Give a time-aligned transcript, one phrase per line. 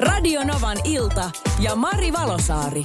[0.00, 2.82] Radio Novan ilta ja Mari Valosaari.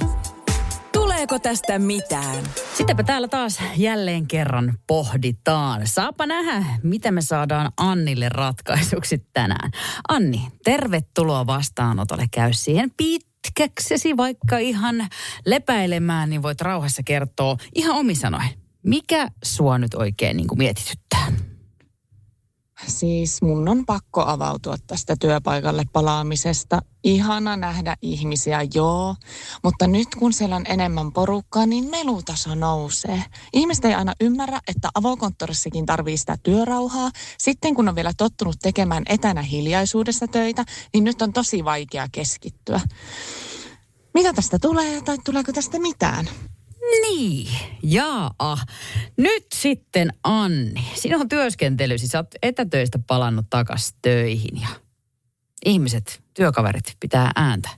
[0.92, 2.44] Tuleeko tästä mitään?
[2.74, 5.86] Sittenpä täällä taas jälleen kerran pohditaan.
[5.86, 9.70] Saapa nähdä, mitä me saadaan Annille ratkaisuksi tänään.
[10.08, 12.26] Anni, tervetuloa vastaanotolle.
[12.30, 15.08] Käy siihen pitkäksesi vaikka ihan
[15.46, 18.48] lepäilemään, niin voit rauhassa kertoa ihan omisanoin.
[18.82, 21.26] Mikä sua nyt oikein niin kuin mietityttää?
[22.84, 26.82] Siis mun on pakko avautua tästä työpaikalle palaamisesta.
[27.04, 29.16] Ihana nähdä ihmisiä, joo.
[29.62, 33.22] Mutta nyt kun siellä on enemmän porukkaa, niin melutaso nousee.
[33.52, 37.10] Ihmiset ei aina ymmärrä, että avokonttorissakin tarvii sitä työrauhaa.
[37.38, 42.80] Sitten kun on vielä tottunut tekemään etänä hiljaisuudessa töitä, niin nyt on tosi vaikea keskittyä.
[44.14, 46.28] Mitä tästä tulee tai tuleeko tästä mitään?
[47.02, 47.48] Niin,
[47.82, 48.58] jaa.
[49.16, 54.68] Nyt sitten Anni, sinun työskentelysi, sä oot etätöistä palannut takas töihin ja
[55.64, 57.68] ihmiset, työkaverit pitää ääntä.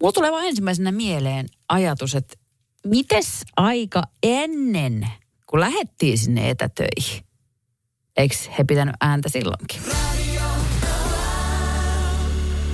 [0.00, 2.36] Mulla tulee vaan ensimmäisenä mieleen ajatus, että
[2.86, 5.08] mites aika ennen,
[5.46, 7.24] kun lähettiin sinne etätöihin?
[8.16, 9.80] Eikö he pitänyt ääntä silloinkin?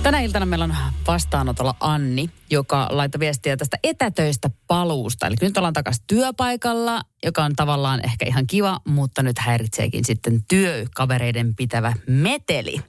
[0.03, 0.75] Tänä iltana meillä on
[1.07, 5.27] vastaanotolla Anni, joka laittoi viestiä tästä etätöistä paluusta.
[5.27, 10.43] Eli nyt ollaan takaisin työpaikalla, joka on tavallaan ehkä ihan kiva, mutta nyt häiritseekin sitten
[10.47, 12.81] työkavereiden pitävä meteli.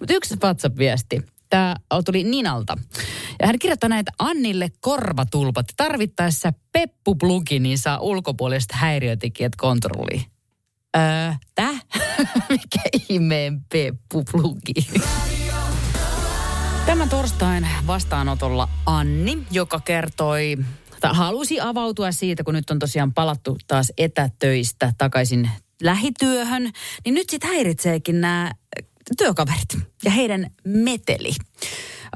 [0.00, 1.22] Mutta yksi WhatsApp-viesti.
[1.50, 2.76] Tämä tuli Ninalta.
[3.40, 5.66] Ja hän kirjoittaa näitä Annille korvatulpat.
[5.76, 10.24] Tarvittaessa Peppu-plugi, niin saa ulkopuoliset häiriötekijät kontrolliin.
[10.96, 11.84] Öö, täh?
[12.48, 15.00] Mikä ihmeen Peppu-plugi?
[16.90, 20.56] Tämän torstain vastaanotolla Anni, joka kertoi,
[21.00, 25.50] tai halusi avautua siitä, kun nyt on tosiaan palattu taas etätöistä takaisin
[25.82, 26.70] lähityöhön,
[27.04, 28.52] niin nyt sitten häiritseekin nämä
[29.18, 31.30] työkaverit ja heidän meteli.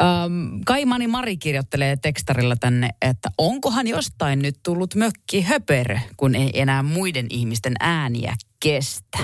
[0.01, 6.61] Ähm, Kaimani Mari kirjoittelee tekstarilla tänne, että onkohan jostain nyt tullut mökki höperö, kun ei
[6.61, 9.19] enää muiden ihmisten ääniä kestä.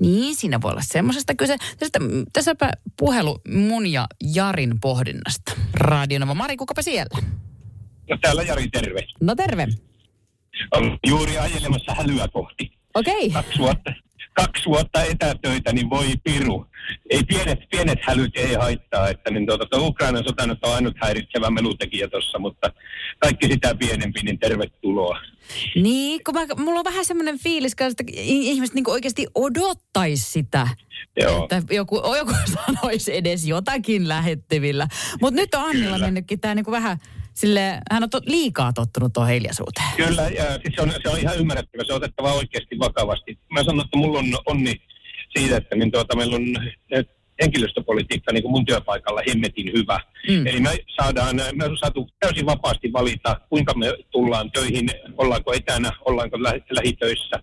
[0.00, 1.56] Niin, siinä voi olla semmoisesta kyse.
[1.78, 1.98] Tästä,
[2.32, 5.52] tässäpä puhelu mun ja Jarin pohdinnasta.
[5.74, 7.18] Radionova Mari, kukapa siellä?
[8.10, 9.00] No täällä Jari, terve.
[9.20, 9.66] No terve.
[10.72, 12.72] Olen juuri ajelemassa hälyä kohti.
[12.94, 13.26] Okei.
[13.26, 13.42] Okay.
[13.42, 13.92] Kaksi vuotta,
[14.36, 16.66] kaksi vuotta etätöitä, niin voi piru.
[17.10, 20.94] Ei pienet, pienet hälyt ei haittaa, että niin tuota, tuo Ukrainan sota nyt on ainut
[21.02, 22.72] häiritsevä melutekijä tuossa, mutta
[23.18, 25.18] kaikki sitä pienempi, niin tervetuloa.
[25.74, 30.68] Niin, kun mä, mulla on vähän semmoinen fiilis, että ihmiset niin oikeasti odottaisi sitä.
[31.20, 31.42] Joo.
[31.42, 32.32] Että joku, joku
[32.66, 34.88] sanoisi edes jotakin lähettävillä.
[35.20, 36.98] Mutta nyt on Annilla mennytkin tämä niin vähän
[37.36, 39.88] sille, hän on to, liikaa tottunut tuohon hiljaisuuteen.
[39.96, 43.38] Kyllä, ja siis se, on, se on ihan ymmärrettävä, se on otettava oikeasti vakavasti.
[43.50, 44.74] Mä sanon, että mulla on onni
[45.36, 46.56] siitä, että niin tuota, meillä on
[47.42, 50.00] henkilöstöpolitiikka niin kuin mun työpaikalla hemmetin hyvä.
[50.28, 50.46] Mm.
[50.46, 50.70] Eli me
[51.00, 56.60] saadaan, me on saatu täysin vapaasti valita, kuinka me tullaan töihin, ollaanko etänä, ollaanko lä-
[56.70, 57.36] lähitöissä,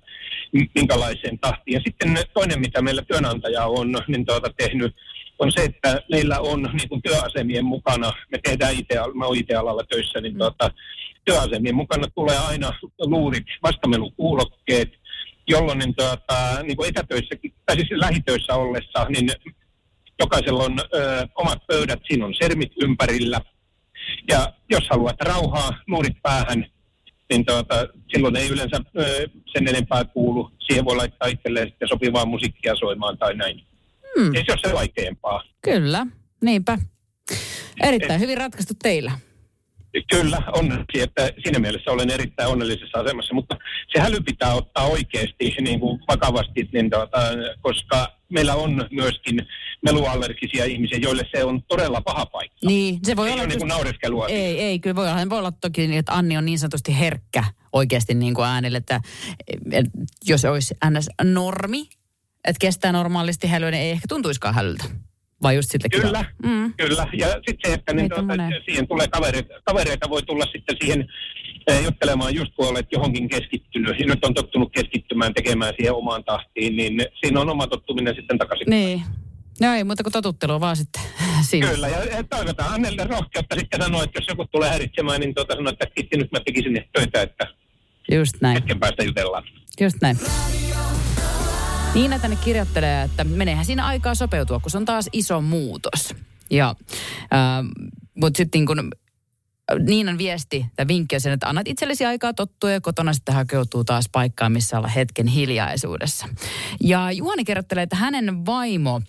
[0.76, 1.74] minkälaiseen tahtiin.
[1.74, 4.96] Ja sitten toinen, mitä meillä työnantaja on niin tuota, tehnyt,
[5.40, 9.84] on se, että meillä on niin kuin työasemien mukana, me tehdään itse, mä olen IT-alalla
[9.84, 10.72] töissä, niin tuota,
[11.26, 14.90] työasemien mukana tulee aina luurit, vastamelukuulokkeet,
[15.48, 17.36] jolloin niin tuota, niin kuin etätöissä,
[17.66, 19.30] tai siis lähitöissä ollessa, niin
[20.20, 23.42] jokaisella on ö, omat pöydät, siinä on sermit ympärillä.
[24.30, 26.66] Ja jos haluat rauhaa, luurit päähän,
[27.30, 30.52] niin tuota, silloin ei yleensä ö, sen enempää kuulu.
[30.60, 33.73] Siihen voi laittaa itselleen sitten sopivaa musiikkia soimaan tai näin.
[34.20, 34.36] Hmm.
[34.36, 35.44] Ei se ole se vaikeampaa.
[35.62, 36.08] Kyllä,
[36.42, 36.78] niinpä.
[37.84, 39.12] Erittäin hyvin ratkaistu teillä.
[40.12, 43.58] Kyllä, onneksi, että siinä mielessä olen erittäin onnellisessa asemassa, mutta
[43.94, 47.18] se häly pitää ottaa oikeasti niin kuin vakavasti, niin tuota,
[47.62, 49.48] koska meillä on myöskin
[49.82, 52.58] meluallergisia ihmisiä, joille se on todella paha paikka.
[52.66, 53.44] Niin, se voi ei olla...
[53.44, 54.28] Ole niin naureskelua.
[54.28, 57.44] Ei, ei, kyllä voi olla, voi olla toki niin, että Anni on niin sanotusti herkkä
[57.74, 59.02] oikeasti niin kuin äänelle, että,
[59.72, 59.92] että
[60.26, 61.10] jos olisi ns.
[61.24, 61.90] normi,
[62.48, 64.84] että kestää normaalisti hälyä, niin ei ehkä tuntuisikaan hälyltä.
[65.44, 66.74] Vai just siltä Kyllä, mm.
[66.78, 67.08] kyllä.
[67.14, 68.34] Ja sitten se, että niin tuota,
[68.66, 71.08] siihen tulee kavereita, kavereita, voi tulla sitten siihen
[71.68, 74.00] eh, juttelemaan just kun olet johonkin keskittynyt.
[74.00, 78.38] Ja nyt on tottunut keskittymään tekemään siihen omaan tahtiin, niin siinä on oma tottuminen sitten
[78.38, 78.70] takaisin.
[78.70, 79.02] Niin.
[79.62, 81.02] No ei muuta kuin totuttelua vaan sitten
[81.50, 81.68] siinä.
[81.68, 85.72] Kyllä, ja toivotaan Annelle rohkeutta sitten sanoa, että jos joku tulee häiritsemään, niin tuota sanoa,
[85.72, 87.48] että kiitti nyt mä tekisin töitä, että
[88.12, 88.54] Just näin.
[88.54, 89.44] hetken päästä jutellaan.
[89.82, 90.18] Just näin.
[91.94, 96.16] Niina tänne kirjoittelee, että meneehän siinä aikaa sopeutua, kun se on taas iso muutos.
[96.50, 96.76] Ja,
[97.34, 98.90] äh, mutta sitten niin kun
[99.80, 103.84] Niinan viesti tai vinkki on sen, että annat itsellesi aikaa tottua ja kotona sitten hakeutuu
[103.84, 106.28] taas paikkaan, missä olla hetken hiljaisuudessa.
[106.82, 109.02] Ja Juhani kerrottelee, että hänen vaimo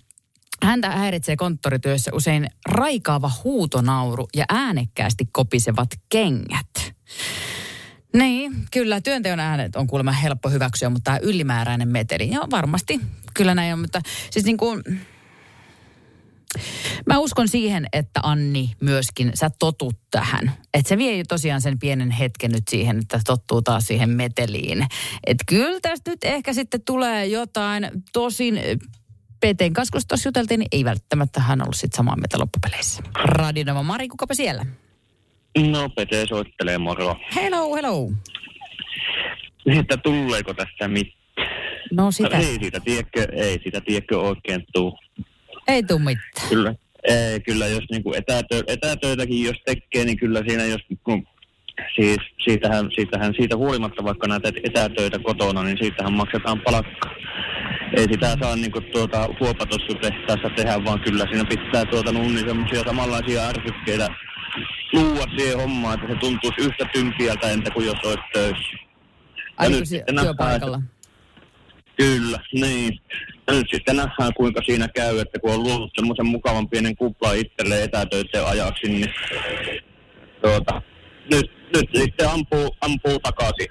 [0.63, 6.74] Häntä häiritsee konttorityössä usein raikaava huutonauru ja äänekkäästi kopisevat kengät.
[8.15, 12.99] Niin, kyllä työnteon äänet on kuulemma helppo hyväksyä, mutta tämä ylimääräinen meteli, joo varmasti,
[13.33, 14.01] kyllä näin on, mutta
[14.31, 14.83] siis niin kuin,
[17.05, 20.51] Mä uskon siihen, että Anni myöskin, sä totut tähän.
[20.73, 24.87] Että se vie tosiaan sen pienen hetken nyt siihen, että tottuu taas siihen meteliin.
[25.27, 27.89] Että kyllä tästä nyt ehkä sitten tulee jotain.
[28.13, 28.59] Tosin
[29.39, 33.03] Peten kanssa, kun juteltiin, niin ei välttämättä hän ollut sitten samaa mieltä loppupeleissä.
[33.23, 34.65] Radinova Mari, kukapa siellä?
[35.57, 37.15] No, Pete soittelee moro.
[37.35, 38.11] Hello, hello.
[39.79, 41.15] Että tuleeko tästä mitään?
[41.91, 44.97] No sitä, Ei siitä, tiedätkö, ei siitä tiedätkö oikein tuu.
[45.67, 46.49] ei tuu mitään.
[46.49, 51.27] Kyllä, ei, kyllä jos niinku etätö, etätöitäkin jos tekee, niin kyllä siinä jos kun,
[51.95, 57.09] siis siitähän, siitähän siitä huolimatta vaikka näitä etätöitä kotona, niin siitähän maksetaan palkka.
[57.97, 63.47] Ei sitä saa niinku tuota huopatostutehtaassa tehdä, vaan kyllä siinä pitää tuota nunni semmoisia samanlaisia
[63.47, 64.09] ärsykkeitä
[64.95, 68.77] luua siihen hommaan, että se tuntuisi yhtä tympiältä entä kuin jos olisi töissä.
[69.57, 70.81] Ai nyt sitten nähdään, työpaikalla.
[71.97, 72.99] Kyllä, niin.
[73.47, 77.37] Ja nyt sitten nähdään, kuinka siinä käy, että kun on luonut semmoisen mukavan pienen kuplan
[77.37, 79.13] itselleen etätöiden ajaksi, niin
[80.41, 80.81] tuota,
[81.31, 83.67] nyt, nyt sitten ampuu, ampuu takaisin.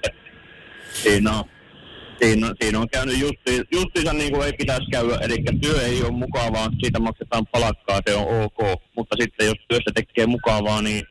[0.93, 1.43] Siinä on,
[2.21, 6.03] siinä, on- siinä on käynyt justi, justiinsa niin kuin ei pitäisi käydä, eli työ ei
[6.03, 8.81] ole mukavaa, siitä maksetaan palkkaa, se on ok.
[8.95, 11.03] Mutta sitten jos työssä tekee mukavaa, niin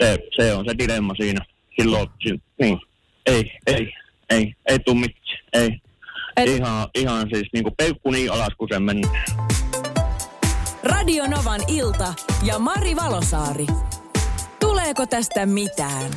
[0.00, 1.44] se, se on se dilemma siinä.
[1.80, 2.78] Silloin, si- niin,
[3.26, 3.92] ei, ei,
[4.30, 5.80] ei, ei tuu mitään, ei.
[6.36, 9.02] Et- Ihan, ihan siis niinku peukku niin alas kuin se meni.
[10.82, 13.66] Radio Novan ilta ja Mari Valosaari.
[14.60, 16.10] Tuleeko tästä mitään?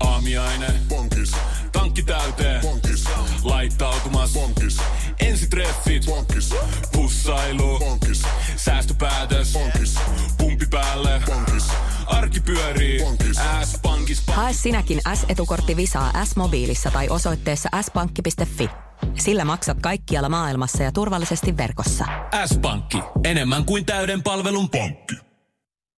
[0.00, 0.66] Aamiaine.
[0.88, 1.32] Bonkis.
[1.72, 2.60] Tankki täyteen.
[2.62, 3.04] Bonkis.
[3.44, 4.32] Laittautumas.
[4.32, 4.76] Bonkis.
[5.26, 6.06] Ensitreffit.
[6.06, 6.54] Bonkis.
[6.92, 7.78] Pussailu.
[7.78, 8.22] Bonkis.
[8.56, 9.52] Säästöpäätös.
[9.52, 9.98] Bonkis.
[10.38, 11.22] Pumpi päälle.
[11.26, 11.68] Bonkis.
[12.06, 13.00] Arki pyörii.
[13.64, 14.22] S-pankis.
[14.26, 18.70] Hae sinäkin S-etukortti Visaa S-mobiilissa tai osoitteessa s-pankki.fi.
[19.14, 22.04] Sillä maksat kaikkialla maailmassa ja turvallisesti verkossa.
[22.46, 22.98] S-pankki.
[23.24, 25.25] Enemmän kuin täyden palvelun pankki.